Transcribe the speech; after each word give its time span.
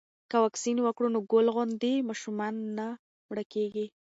که 0.29 0.37
واکسین 0.43 0.77
وکړو 0.81 1.07
نو 1.15 1.19
ګل 1.31 1.47
غوندې 1.55 1.93
ماشومان 2.09 2.53
نه 2.77 2.87
مړه 3.29 3.43
کیږي. 3.53 3.85